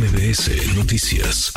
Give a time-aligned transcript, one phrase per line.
[0.00, 1.52] MBS Noticias.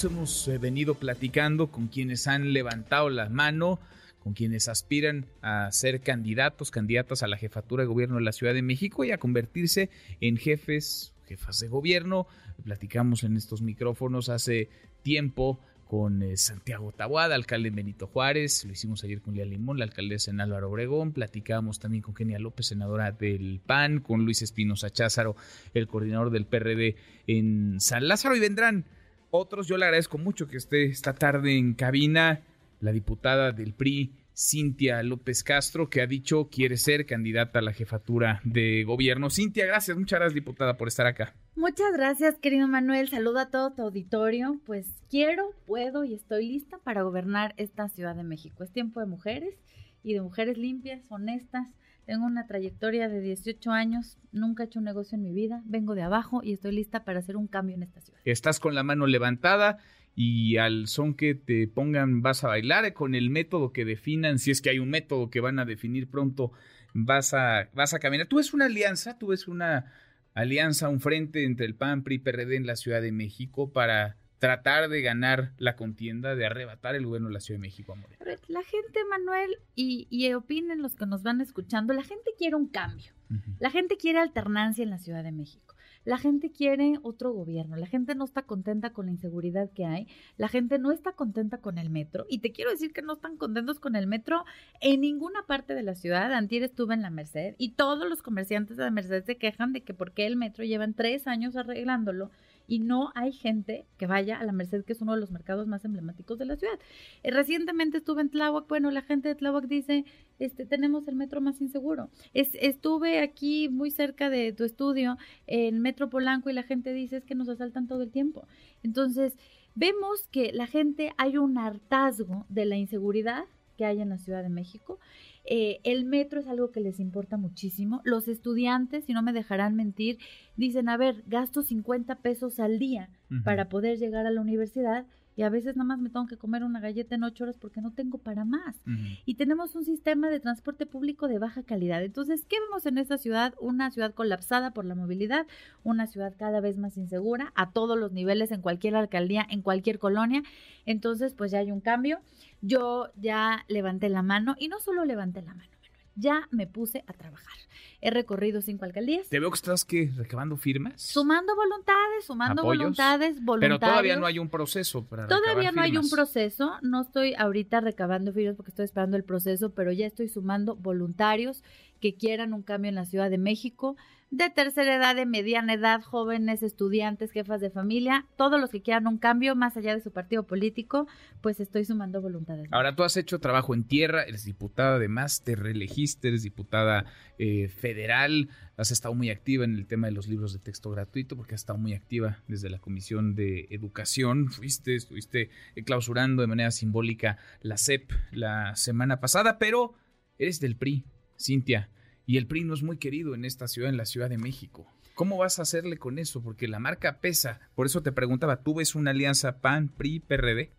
[0.00, 3.80] Hemos eh, venido platicando con quienes han levantado la mano,
[4.20, 8.54] con quienes aspiran a ser candidatos, candidatas a la jefatura de gobierno de la Ciudad
[8.54, 12.28] de México y a convertirse en jefes, jefas de gobierno.
[12.62, 14.68] Platicamos en estos micrófonos hace
[15.02, 15.58] tiempo
[15.90, 20.30] con eh, Santiago Tabuada, alcalde Benito Juárez, lo hicimos ayer con Lía Limón, la alcaldesa
[20.30, 25.34] en Álvaro Obregón, platicamos también con Kenia López, senadora del PAN, con Luis Espinosa Cházaro,
[25.74, 26.94] el coordinador del PRD
[27.26, 28.84] en San Lázaro, y vendrán
[29.32, 29.66] otros.
[29.66, 32.42] Yo le agradezco mucho que esté esta tarde en cabina
[32.78, 37.74] la diputada del PRI, Cintia López Castro, que ha dicho quiere ser candidata a la
[37.74, 39.28] jefatura de gobierno.
[39.28, 41.34] Cintia, gracias, muchas gracias, diputada, por estar acá.
[41.56, 43.10] Muchas gracias, querido Manuel.
[43.10, 44.58] Saludo a todo tu auditorio.
[44.64, 48.64] Pues quiero, puedo y estoy lista para gobernar esta Ciudad de México.
[48.64, 49.54] Es tiempo de mujeres
[50.02, 51.66] y de mujeres limpias, honestas.
[52.06, 55.94] Tengo una trayectoria de 18 años, nunca he hecho un negocio en mi vida, vengo
[55.94, 58.20] de abajo y estoy lista para hacer un cambio en esta ciudad.
[58.24, 59.78] Estás con la mano levantada
[60.14, 64.50] y al son que te pongan vas a bailar con el método que definan, si
[64.50, 66.52] es que hay un método que van a definir pronto,
[66.94, 68.26] vas a, vas a caminar.
[68.26, 69.92] Tú ves una alianza, tú ves una
[70.34, 74.88] alianza, un frente entre el PAN, PRI, PRD en la Ciudad de México para tratar
[74.88, 78.24] de ganar la contienda, de arrebatar el gobierno de la Ciudad de México a Morena.
[78.48, 82.68] La gente, Manuel, y, y opinen los que nos van escuchando, la gente quiere un
[82.68, 83.12] cambio.
[83.60, 85.69] La gente quiere alternancia en la Ciudad de México.
[86.10, 90.08] La gente quiere otro gobierno, la gente no está contenta con la inseguridad que hay,
[90.38, 93.36] la gente no está contenta con el metro y te quiero decir que no están
[93.36, 94.44] contentos con el metro
[94.80, 96.32] en ninguna parte de la ciudad.
[96.32, 99.82] Antier estuve en la Merced y todos los comerciantes de la Merced se quejan de
[99.82, 102.32] que porque el metro llevan tres años arreglándolo
[102.70, 105.66] y no hay gente que vaya a la Merced, que es uno de los mercados
[105.66, 106.78] más emblemáticos de la ciudad.
[107.24, 110.04] Eh, recientemente estuve en Tláhuac, bueno, la gente de Tláhuac dice,
[110.38, 112.10] este, tenemos el metro más inseguro.
[112.32, 115.18] Es, estuve aquí muy cerca de tu estudio,
[115.48, 118.46] en Metro Polanco, y la gente dice, es que nos asaltan todo el tiempo.
[118.84, 119.36] Entonces,
[119.74, 123.46] vemos que la gente hay un hartazgo de la inseguridad
[123.76, 125.00] que hay en la Ciudad de México
[125.44, 128.00] eh, el metro es algo que les importa muchísimo.
[128.04, 130.18] Los estudiantes, si no me dejarán mentir,
[130.56, 133.10] dicen, a ver, gasto 50 pesos al día
[133.44, 135.06] para poder llegar a la universidad
[135.40, 137.80] y a veces nada más me tengo que comer una galleta en ocho horas porque
[137.80, 138.76] no tengo para más.
[139.24, 142.04] Y tenemos un sistema de transporte público de baja calidad.
[142.04, 143.54] Entonces, ¿qué vemos en esta ciudad?
[143.58, 145.46] Una ciudad colapsada por la movilidad,
[145.82, 149.98] una ciudad cada vez más insegura a todos los niveles, en cualquier alcaldía, en cualquier
[149.98, 150.42] colonia.
[150.84, 152.20] Entonces, pues ya hay un cambio.
[152.60, 155.79] Yo ya levanté la mano y no solo levanté la mano
[156.20, 157.56] ya me puse a trabajar.
[158.02, 159.28] He recorrido cinco alcaldías.
[159.28, 161.02] Te veo que estás que recabando firmas.
[161.02, 163.78] Sumando voluntades, sumando voluntades, voluntarios.
[163.78, 166.72] Pero todavía no hay un proceso para Todavía no hay un proceso.
[166.82, 171.62] No estoy ahorita recabando firmas porque estoy esperando el proceso, pero ya estoy sumando voluntarios
[172.00, 173.96] que quieran un cambio en la Ciudad de México
[174.30, 179.08] de tercera edad, de mediana edad, jóvenes, estudiantes, jefas de familia, todos los que quieran
[179.08, 181.08] un cambio más allá de su partido político,
[181.40, 182.68] pues estoy sumando voluntades.
[182.70, 187.06] Ahora, tú has hecho trabajo en tierra, eres diputada además, te reelegiste, eres diputada
[187.38, 191.36] eh, federal, has estado muy activa en el tema de los libros de texto gratuito,
[191.36, 195.50] porque has estado muy activa desde la Comisión de Educación, fuiste, estuviste
[195.84, 199.94] clausurando de manera simbólica la CEP la semana pasada, pero
[200.38, 201.04] eres del PRI,
[201.40, 201.88] Cintia
[202.26, 204.86] y el PRI no es muy querido en esta ciudad, en la Ciudad de México.
[205.14, 206.42] ¿Cómo vas a hacerle con eso?
[206.42, 207.60] Porque la marca pesa.
[207.74, 210.70] Por eso te preguntaba, ¿tú ves una alianza PAN, PRI, PRD?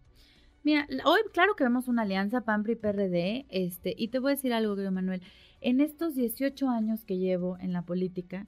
[0.64, 4.36] Mira, hoy claro que vemos una alianza PAN, PRI, PRD, este, y te voy a
[4.36, 5.22] decir algo, Manuel.
[5.60, 8.48] En estos 18 años que llevo en la política,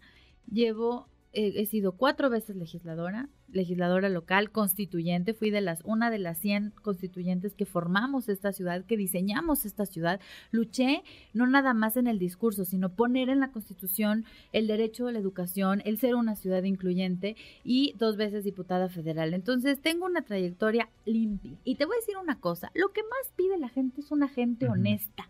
[0.50, 6.38] llevo he sido cuatro veces legisladora, legisladora local, constituyente, fui de las una de las
[6.40, 10.20] 100 constituyentes que formamos esta ciudad, que diseñamos esta ciudad.
[10.52, 15.12] Luché no nada más en el discurso, sino poner en la Constitución el derecho a
[15.12, 19.34] la educación, el ser una ciudad incluyente y dos veces diputada federal.
[19.34, 21.58] Entonces, tengo una trayectoria limpia.
[21.64, 24.30] Y te voy a decir una cosa, lo que más pide la gente es una
[24.30, 25.28] gente honesta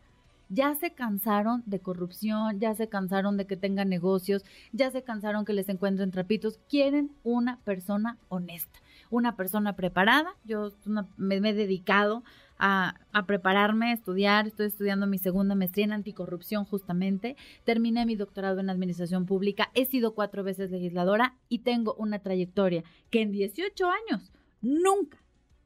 [0.53, 5.45] ya se cansaron de corrupción, ya se cansaron de que tengan negocios, ya se cansaron
[5.45, 8.79] que les encuentren trapitos, quieren una persona honesta,
[9.09, 10.35] una persona preparada.
[10.45, 10.71] Yo
[11.17, 12.23] me, he dedicado
[12.59, 18.15] a, a, prepararme, a estudiar, estoy estudiando mi segunda maestría en anticorrupción justamente, terminé mi
[18.15, 23.31] doctorado en administración pública, he sido cuatro veces legisladora y tengo una trayectoria que en
[23.31, 25.17] 18 años nunca,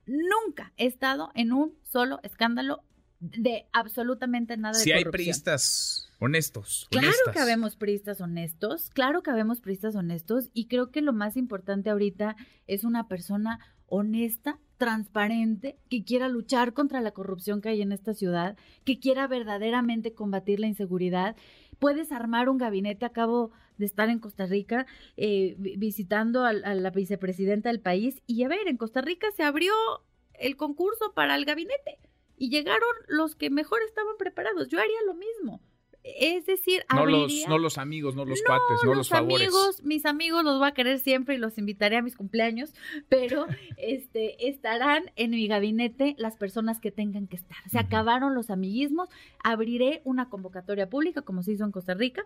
[0.05, 2.83] nunca he estado en un solo escándalo
[3.19, 6.87] de absolutamente nada de Si hay priistas honestos.
[6.91, 11.37] Claro que habemos priistas honestos, claro que habemos priistas honestos y creo que lo más
[11.37, 12.35] importante ahorita
[12.67, 18.13] es una persona honesta transparente, que quiera luchar contra la corrupción que hay en esta
[18.13, 21.35] ciudad, que quiera verdaderamente combatir la inseguridad.
[21.79, 24.85] Puedes armar un gabinete, acabo de estar en Costa Rica
[25.15, 29.43] eh, visitando a, a la vicepresidenta del país y a ver, en Costa Rica se
[29.43, 29.73] abrió
[30.33, 31.97] el concurso para el gabinete
[32.37, 34.67] y llegaron los que mejor estaban preparados.
[34.69, 35.61] Yo haría lo mismo.
[36.03, 39.47] Es decir, no los, no los amigos, no los cuates, no los, favores.
[39.47, 42.73] Amigos, mis amigos los voy a querer siempre y los invitaré a mis cumpleaños,
[43.09, 43.45] pero
[43.77, 47.57] este estarán en mi gabinete las personas que tengan que estar.
[47.69, 49.09] Se acabaron los amiguismos,
[49.43, 52.23] abriré una convocatoria pública como se hizo en Costa Rica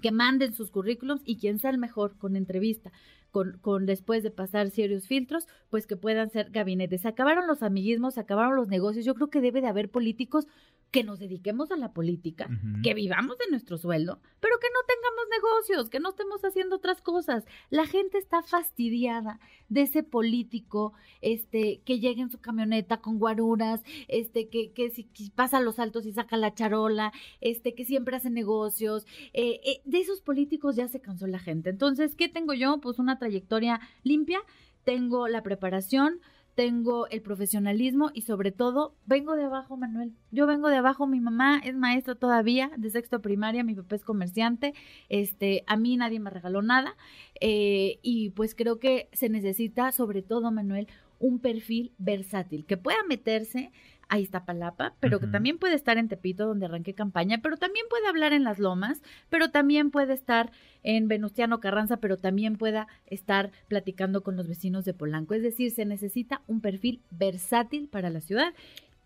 [0.00, 2.92] que manden sus currículums y quien sea el mejor con entrevista,
[3.32, 7.00] con, con, después de pasar serios filtros, pues que puedan ser gabinetes.
[7.00, 9.04] Se acabaron los amiguismos, se acabaron los negocios.
[9.04, 10.46] Yo creo que debe de haber políticos
[10.92, 12.48] que nos dediquemos a la política,
[12.82, 15.01] que vivamos de nuestro sueldo, pero que no tengamos
[15.32, 17.44] negocios, que no estemos haciendo otras cosas.
[17.70, 23.82] La gente está fastidiada de ese político, este, que llegue en su camioneta con guaruras,
[24.08, 28.30] este, que, que, si, pasa los altos y saca la charola, este, que siempre hace
[28.30, 29.06] negocios.
[29.32, 31.70] Eh, eh, de esos políticos ya se cansó la gente.
[31.70, 32.78] Entonces, ¿qué tengo yo?
[32.80, 34.40] Pues una trayectoria limpia,
[34.84, 36.20] tengo la preparación,
[36.54, 40.12] tengo el profesionalismo y sobre todo vengo de abajo, Manuel.
[40.30, 44.04] Yo vengo de abajo, mi mamá es maestra todavía de sexto primaria, mi papá es
[44.04, 44.74] comerciante,
[45.08, 46.96] este, a mí nadie me regaló nada
[47.40, 50.88] eh, y pues creo que se necesita sobre todo, Manuel,
[51.18, 53.70] un perfil versátil que pueda meterse
[54.12, 57.86] ahí está Palapa, pero que también puede estar en Tepito, donde arranqué campaña, pero también
[57.88, 59.00] puede hablar en Las Lomas,
[59.30, 64.84] pero también puede estar en Venustiano Carranza, pero también pueda estar platicando con los vecinos
[64.84, 65.32] de Polanco.
[65.32, 68.52] Es decir, se necesita un perfil versátil para la ciudad.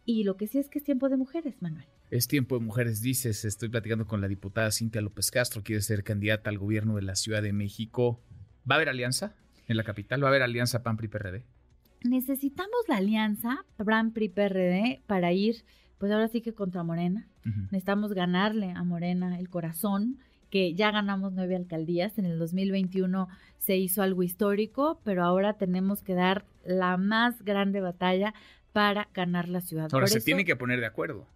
[0.04, 1.86] Y lo que sí es que es tiempo de mujeres, Manuel.
[2.10, 3.44] Es tiempo de mujeres, dices.
[3.44, 7.14] Estoy platicando con la diputada Cintia López Castro, quiere ser candidata al gobierno de la
[7.14, 8.20] Ciudad de México.
[8.68, 9.36] ¿Va a haber alianza
[9.68, 10.20] en la capital?
[10.20, 11.44] ¿Va a haber alianza PAN-PRI-PRD?
[12.08, 15.64] Necesitamos la alianza PRAN PRI PRD para ir,
[15.98, 17.26] pues ahora sí que contra Morena.
[17.44, 20.18] Necesitamos ganarle a Morena el corazón,
[20.50, 22.18] que ya ganamos nueve alcaldías.
[22.18, 27.80] En el 2021 se hizo algo histórico, pero ahora tenemos que dar la más grande
[27.80, 28.34] batalla
[28.72, 29.88] para ganar la ciudad.
[29.92, 31.26] Ahora se tiene que poner de acuerdo.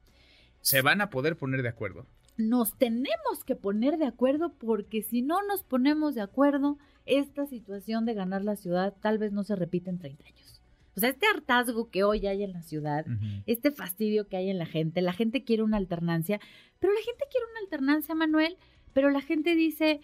[0.61, 2.06] Se van a poder poner de acuerdo.
[2.37, 8.05] Nos tenemos que poner de acuerdo porque si no nos ponemos de acuerdo, esta situación
[8.05, 10.60] de ganar la ciudad tal vez no se repita en 30 años.
[10.97, 13.07] O sea, este hartazgo que hoy hay en la ciudad,
[13.47, 16.41] este fastidio que hay en la gente, la gente quiere una alternancia,
[16.79, 18.57] pero la gente quiere una alternancia, Manuel,
[18.93, 20.01] pero la gente dice,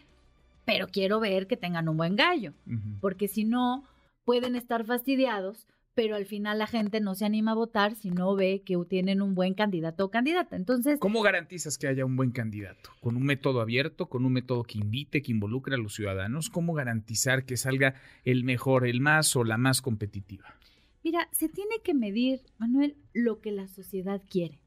[0.64, 2.52] pero quiero ver que tengan un buen gallo,
[3.00, 3.84] porque si no,
[4.24, 5.66] pueden estar fastidiados,
[5.96, 9.22] pero al final la gente no se anima a votar si no ve que tienen
[9.22, 10.54] un buen candidato o candidata.
[10.54, 12.90] Entonces, ¿cómo garantizas que haya un buen candidato?
[13.00, 16.50] ¿Con un método abierto, con un método que invite, que involucre a los ciudadanos?
[16.50, 17.94] ¿Cómo garantizar que salga
[18.24, 20.54] el mejor, el más o la más competitiva?
[21.06, 24.58] Mira, se tiene que medir, Manuel, lo que la sociedad quiere.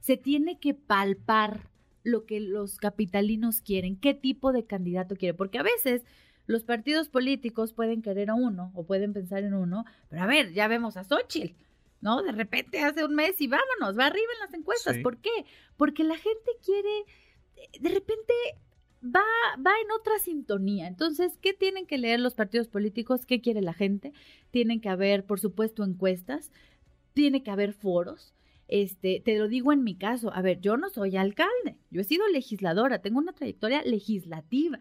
[0.00, 1.68] Se tiene que palpar
[2.02, 6.02] lo que los capitalinos quieren, qué tipo de candidato quiere, porque a veces
[6.46, 10.54] los partidos políticos pueden querer a uno o pueden pensar en uno, pero a ver,
[10.54, 11.54] ya vemos a Xochitl,
[12.00, 12.22] ¿no?
[12.22, 14.96] De repente hace un mes y vámonos, va arriba en las encuestas.
[15.02, 15.44] ¿Por qué?
[15.76, 17.04] Porque la gente quiere,
[17.78, 18.32] de repente
[19.02, 19.24] va,
[19.58, 20.86] va en otra sintonía.
[20.86, 23.26] Entonces, ¿qué tienen que leer los partidos políticos?
[23.26, 24.12] ¿Qué quiere la gente?
[24.50, 26.50] Tienen que haber, por supuesto, encuestas,
[27.14, 28.34] tiene que haber foros.
[28.68, 32.04] Este, te lo digo en mi caso, a ver, yo no soy alcalde, yo he
[32.04, 34.80] sido legisladora, tengo una trayectoria legislativa.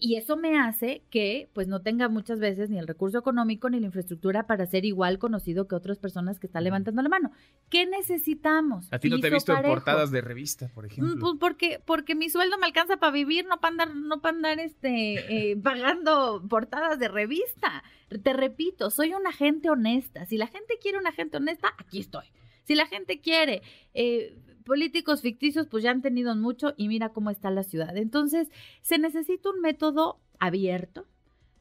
[0.00, 3.80] Y eso me hace que pues no tenga muchas veces ni el recurso económico ni
[3.80, 7.32] la infraestructura para ser igual conocido que otras personas que están levantando la mano.
[7.68, 8.92] ¿Qué necesitamos?
[8.92, 11.16] A ti no te he visto en portadas de revista, por mm, ejemplo.
[11.20, 14.60] Pues porque, porque mi sueldo me alcanza para vivir, no para andar, no para andar
[14.60, 17.82] este, eh, pagando portadas de revista.
[18.22, 20.26] Te repito, soy una gente honesta.
[20.26, 22.26] Si la gente quiere una gente honesta, aquí estoy.
[22.64, 23.62] Si la gente quiere
[23.94, 24.36] eh,
[24.66, 27.96] políticos ficticios, pues ya han tenido mucho y mira cómo está la ciudad.
[27.96, 28.50] Entonces,
[28.82, 31.06] se necesita un método abierto,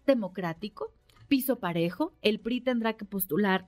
[0.07, 0.91] democrático,
[1.27, 2.13] piso parejo.
[2.21, 3.67] El PRI tendrá que postular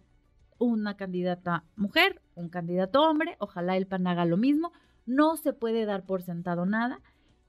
[0.58, 4.74] una candidata mujer, un candidato hombre, ojalá el PAN haga lo mismo.
[5.06, 7.00] No se puede dar por sentado nada.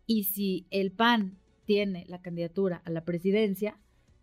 [0.07, 3.79] Y si el PAN tiene la candidatura a la presidencia,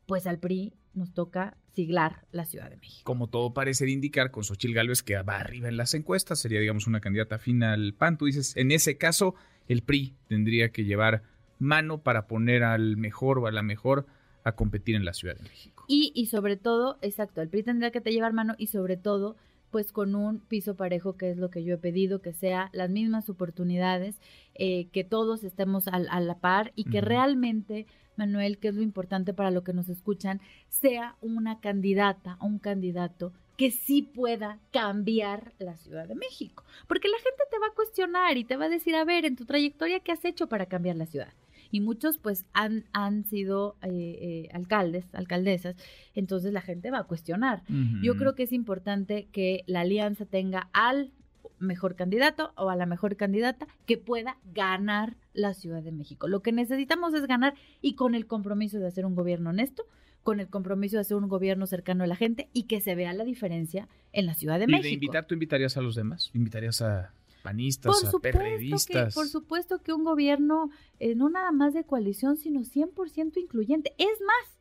[0.05, 3.03] pues al PRI nos toca siglar la Ciudad de México.
[3.03, 6.87] Como todo parece indicar, con Xochil Gálvez que va arriba en las encuestas, sería, digamos,
[6.87, 8.17] una candidata final al PAN.
[8.17, 9.35] Tú dices, en ese caso,
[9.67, 11.23] el PRI tendría que llevar
[11.59, 14.05] mano para poner al mejor o a la mejor
[14.43, 15.85] a competir en la Ciudad de México.
[15.87, 19.35] Y, y sobre todo, exacto, el PRI tendría que te llevar mano y sobre todo,
[19.75, 22.89] pues con un piso parejo, que es lo que yo he pedido, que sea las
[22.89, 24.21] mismas oportunidades,
[24.53, 29.33] eh, que todos estemos a, la par y que realmente Manuel, que es lo importante
[29.33, 30.39] para lo que nos escuchan,
[30.69, 36.63] sea una candidata o un candidato que sí pueda cambiar la Ciudad de México.
[36.87, 39.35] Porque la gente te va a cuestionar y te va a decir, a ver, en
[39.35, 41.33] tu trayectoria, ¿qué has hecho para cambiar la ciudad?
[41.75, 45.75] Y muchos pues han, han sido eh, eh, alcaldes, alcaldesas,
[46.13, 47.63] entonces la gente va a cuestionar.
[48.01, 51.11] Yo creo que es importante que la alianza tenga al
[51.59, 56.29] mejor candidato o a la mejor candidata que pueda ganar la Ciudad de México.
[56.29, 59.83] Lo que necesitamos es ganar y con el compromiso de hacer un gobierno honesto,
[60.23, 63.11] con el compromiso de hacer un gobierno cercano a la gente y que se vea
[63.11, 64.83] la diferencia en la Ciudad de ¿Y México.
[64.83, 66.31] de invitar, tú invitarías a los demás?
[66.33, 67.11] ¿Invitarías a
[67.45, 69.13] panistas, por a supuesto perredistas?
[69.13, 73.93] Que, por supuesto que un gobierno eh, no nada más de coalición, sino 100% incluyente.
[73.97, 74.59] Es más,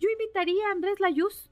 [0.00, 1.50] yo invitaría a Andrés Layuz,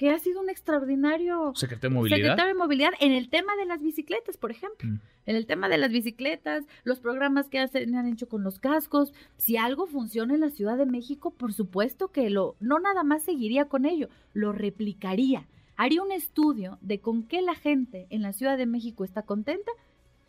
[0.00, 2.16] que ha sido un extraordinario secretario de movilidad.
[2.16, 4.88] secretario de movilidad en el tema de las bicicletas, por ejemplo.
[4.88, 5.00] Mm.
[5.26, 9.12] En el tema de las bicicletas, los programas que hacen, han hecho con los cascos.
[9.36, 13.24] Si algo funciona en la Ciudad de México, por supuesto que lo, no nada más
[13.24, 15.46] seguiría con ello, lo replicaría.
[15.76, 19.70] Haría un estudio de con qué la gente en la Ciudad de México está contenta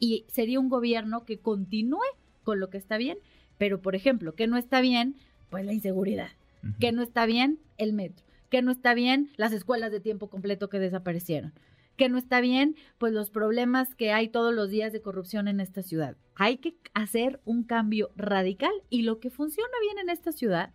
[0.01, 2.01] y sería un gobierno que continúe
[2.43, 3.20] con lo que está bien,
[3.58, 5.15] pero por ejemplo, que no está bien,
[5.50, 6.31] pues la inseguridad,
[6.79, 10.70] que no está bien el metro, que no está bien las escuelas de tiempo completo
[10.70, 11.53] que desaparecieron,
[11.98, 15.60] que no está bien pues los problemas que hay todos los días de corrupción en
[15.60, 16.17] esta ciudad.
[16.34, 20.74] Hay que hacer un cambio radical y lo que funciona bien en esta ciudad,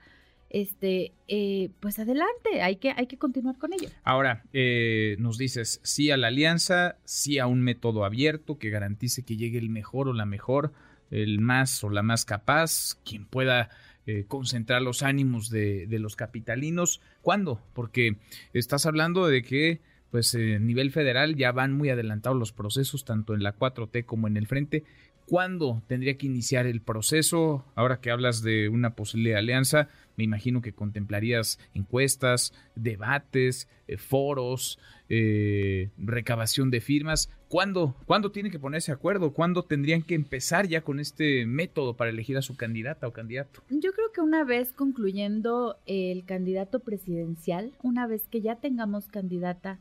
[0.50, 3.88] este, eh, pues adelante, hay que, hay que continuar con ello.
[4.04, 9.22] Ahora, eh, nos dices sí a la alianza, sí a un método abierto que garantice
[9.22, 10.72] que llegue el mejor o la mejor,
[11.10, 13.70] el más o la más capaz, quien pueda
[14.06, 17.00] eh, concentrar los ánimos de, de, los capitalinos.
[17.22, 17.60] ¿Cuándo?
[17.72, 18.16] Porque
[18.52, 23.04] estás hablando de que pues a eh, nivel federal ya van muy adelantados los procesos,
[23.04, 24.84] tanto en la 4T como en el frente.
[25.26, 27.64] ¿Cuándo tendría que iniciar el proceso?
[27.74, 34.78] Ahora que hablas de una posible alianza, me imagino que contemplarías encuestas, debates, eh, foros,
[35.08, 37.30] eh, recabación de firmas.
[37.49, 39.32] ¿Cuándo, ¿Cuándo tienen que ponerse de acuerdo?
[39.32, 43.62] ¿Cuándo tendrían que empezar ya con este método para elegir a su candidata o candidato?
[43.70, 49.78] Yo creo que una vez concluyendo el candidato presidencial, una vez que ya tengamos candidata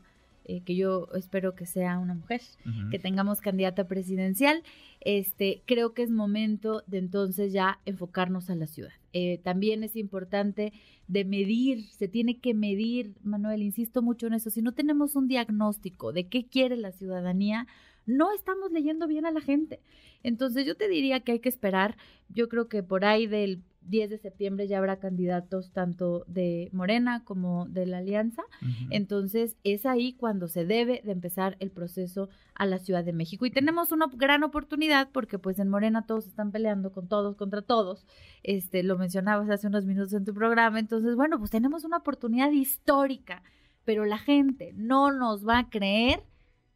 [0.48, 2.90] eh, que yo espero que sea una mujer, uh -huh.
[2.90, 4.62] que tengamos candidata presidencial,
[5.00, 8.92] este, creo que es momento de entonces ya enfocarnos a la ciudad.
[9.18, 10.74] Eh, también es importante
[11.08, 15.26] de medir, se tiene que medir, Manuel, insisto mucho en eso, si no tenemos un
[15.26, 17.66] diagnóstico de qué quiere la ciudadanía,
[18.06, 19.80] no estamos leyendo bien a la gente.
[20.22, 21.96] Entonces yo te diría que hay que esperar,
[22.28, 27.22] yo creo que por ahí del 10 de septiembre ya habrá candidatos tanto de Morena
[27.24, 28.42] como de la Alianza.
[28.62, 28.88] Uh -huh.
[28.90, 33.46] Entonces es ahí cuando se debe de empezar el proceso a la Ciudad de México.
[33.46, 37.62] Y tenemos una gran oportunidad porque pues en Morena todos están peleando con todos contra
[37.62, 38.06] todos.
[38.42, 40.78] Este, lo mencionabas hace unos minutos en tu programa.
[40.78, 43.42] Entonces, bueno, pues tenemos una oportunidad histórica,
[43.84, 46.24] pero la gente no nos va a creer,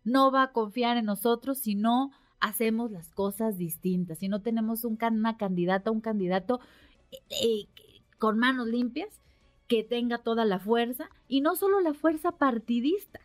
[0.04, 4.84] no va a confiar en nosotros si no hacemos las cosas distintas, si no tenemos
[4.84, 6.60] un, una candidata, un candidato
[7.10, 7.66] eh,
[8.18, 9.08] con manos limpias,
[9.68, 13.20] que tenga toda la fuerza, y no solo la fuerza partidista,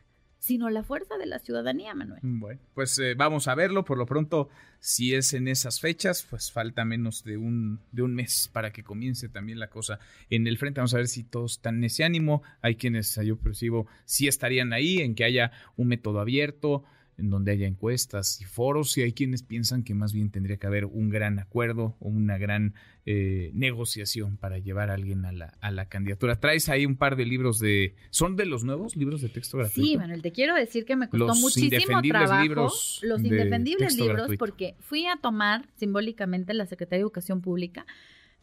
[0.46, 2.20] sino la fuerza de la ciudadanía, Manuel.
[2.22, 3.84] Bueno, pues eh, vamos a verlo.
[3.84, 8.14] Por lo pronto, si es en esas fechas, pues falta menos de un, de un
[8.14, 9.98] mes para que comience también la cosa
[10.30, 10.82] en el frente.
[10.82, 12.44] Vamos a ver si todos están en ese ánimo.
[12.62, 16.84] Hay quienes, yo percibo, sí estarían ahí, en que haya un método abierto,
[17.18, 20.68] en donde haya encuestas y foros, y hay quienes piensan que más bien tendría que
[20.68, 22.74] haber un gran acuerdo o una gran
[23.06, 26.40] eh, negociación para llevar a alguien a la, a la candidatura.
[26.40, 27.96] Traes ahí un par de libros de...
[28.10, 29.88] ¿Son de los nuevos libros de texto gratuito?
[29.88, 34.18] Sí, Manuel, te quiero decir que me costó los muchísimo trabajo libros los indefendibles libros
[34.18, 34.40] gratuito.
[34.40, 37.86] porque fui a tomar simbólicamente la Secretaría de Educación Pública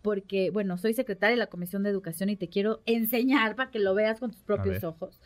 [0.02, 3.78] porque, bueno, soy secretaria de la Comisión de Educación y te quiero enseñar para que
[3.78, 5.20] lo veas con tus propios ojos.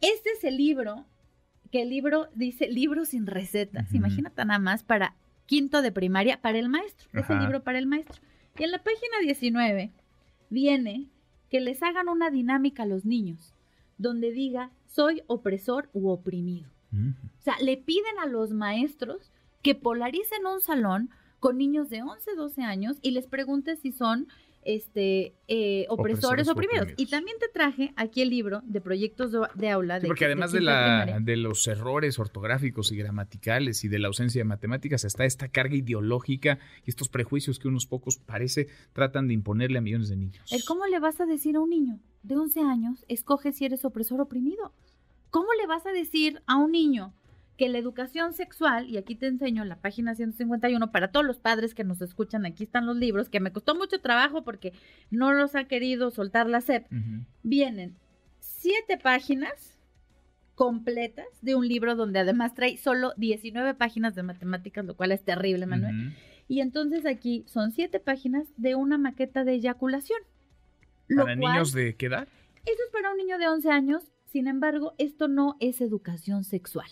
[0.00, 1.06] Este es el libro
[1.72, 3.88] que el libro dice libro sin recetas.
[3.88, 3.96] Uh -huh.
[3.96, 7.08] Imagínate nada más para quinto de primaria, para el maestro.
[7.12, 7.20] Ajá.
[7.20, 8.20] Es el libro para el maestro.
[8.58, 9.90] Y en la página 19
[10.50, 11.08] viene
[11.50, 13.54] que les hagan una dinámica a los niños
[13.96, 16.70] donde diga soy opresor u oprimido.
[16.92, 17.14] Uh -huh.
[17.38, 21.08] O sea, le piden a los maestros que polaricen un salón
[21.40, 24.28] con niños de 11, 12 años y les pregunten si son
[24.62, 26.82] este eh, opresores, opresores oprimidos.
[26.82, 27.02] oprimidos.
[27.02, 29.96] Y también te traje aquí el libro de proyectos de, de aula.
[29.96, 33.98] Sí, de, porque además de, de, la, de, los errores ortográficos y gramaticales y de
[33.98, 38.68] la ausencia de matemáticas está esta carga ideológica y estos prejuicios que unos pocos parece
[38.92, 40.50] tratan de imponerle a millones de niños.
[40.66, 44.20] Cómo le vas a decir a un niño de 11 años, escoge si eres opresor
[44.20, 44.72] o oprimido.
[45.30, 47.14] ¿Cómo le vas a decir a un niño
[47.56, 51.38] que la educación sexual, y aquí te enseño en la página 151, para todos los
[51.38, 54.72] padres que nos escuchan, aquí están los libros, que me costó mucho trabajo porque
[55.10, 57.24] no los ha querido soltar la SEP, uh -huh.
[57.42, 57.96] vienen
[58.38, 59.78] siete páginas
[60.54, 65.22] completas de un libro donde además trae solo 19 páginas de matemáticas, lo cual es
[65.24, 66.14] terrible, Manuel.
[66.48, 70.20] Y entonces aquí son 7 páginas de una maqueta de eyaculación.
[71.16, 72.28] ¿Para niños de qué edad?
[72.64, 74.02] Eso es para un niño de 11 años.
[74.32, 76.88] Sin embargo, esto no es educación sexual.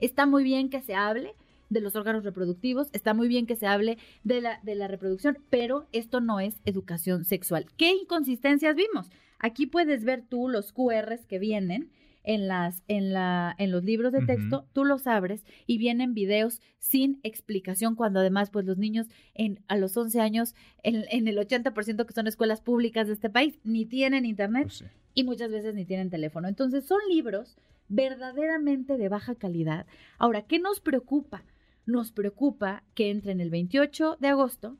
[0.00, 1.36] Está muy bien que se hable
[1.68, 5.38] de los órganos reproductivos, está muy bien que se hable de la, de la reproducción,
[5.50, 7.66] pero esto no es educación sexual.
[7.76, 9.08] ¿Qué inconsistencias vimos?
[9.38, 11.92] Aquí puedes ver tú los QRs que vienen
[12.24, 16.60] en, las, en, la, en los libros de texto, tú los abres y vienen videos
[16.80, 21.38] sin explicación, cuando además pues los niños en, a los 11 años, en, en el
[21.38, 24.84] 80% que son escuelas públicas de este país, ni tienen internet pues
[25.20, 26.48] y muchas veces ni tienen teléfono.
[26.48, 27.56] Entonces son libros
[27.88, 29.86] verdaderamente de baja calidad.
[30.18, 31.44] Ahora, ¿qué nos preocupa?
[31.86, 34.76] Nos preocupa que entren el 28 de agosto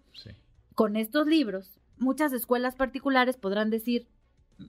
[0.75, 1.79] con estos libros.
[1.99, 4.07] Muchas escuelas particulares podrán decir,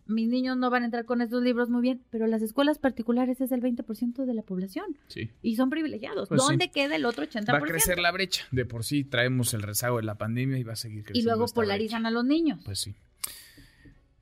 [0.06, 3.40] mis niños no van a entrar con estos libros muy bien, pero las escuelas particulares
[3.40, 4.98] es el 20% de la población.
[5.08, 5.30] Sí.
[5.42, 6.28] Y son privilegiados.
[6.28, 7.54] Pues ¿Dónde queda el otro 80%?
[7.54, 8.46] Va a crecer la brecha.
[8.52, 11.20] De por sí traemos el rezago de la pandemia y va a seguir creciendo.
[11.20, 12.60] Y luego polarizan a los niños.
[12.66, 12.96] Pues sí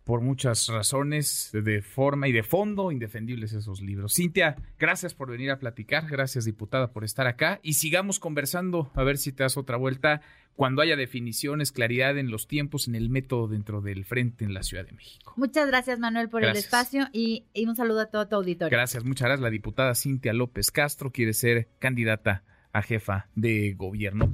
[0.09, 4.15] por muchas razones de forma y de fondo indefendibles esos libros.
[4.15, 9.03] Cintia, gracias por venir a platicar, gracias diputada por estar acá y sigamos conversando a
[9.03, 10.21] ver si te das otra vuelta
[10.55, 14.63] cuando haya definiciones, claridad en los tiempos, en el método dentro del frente en la
[14.63, 15.31] Ciudad de México.
[15.37, 18.75] Muchas gracias Manuel por el espacio y, y, un saludo a todo tu auditorio.
[18.75, 19.43] Gracias, muchas gracias.
[19.43, 24.33] La diputada Cintia López Castro quiere ser candidata a jefa de gobierno